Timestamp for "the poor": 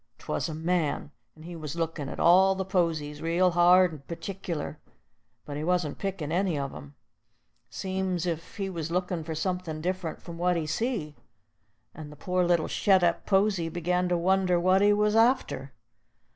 12.11-12.43